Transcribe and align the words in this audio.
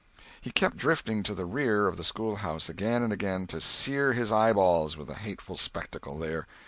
He 0.41 0.49
kept 0.49 0.77
drifting 0.77 1.21
to 1.21 1.35
the 1.35 1.45
rear 1.45 1.85
of 1.87 1.95
the 1.95 2.03
schoolhouse, 2.03 2.69
again 2.69 3.03
and 3.03 3.13
again, 3.13 3.45
to 3.45 3.61
sear 3.61 4.13
his 4.13 4.31
eyeballs 4.31 4.97
with 4.97 5.09
the 5.09 5.13
hateful 5.13 5.57
spectacle 5.57 6.17
there. 6.17 6.47